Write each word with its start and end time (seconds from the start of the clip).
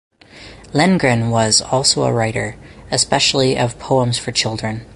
Lengren 0.73 1.29
was 1.29 1.61
also 1.61 2.05
a 2.05 2.11
writer, 2.11 2.55
especially 2.89 3.55
of 3.55 3.77
poems 3.77 4.17
for 4.17 4.31
children. 4.31 4.83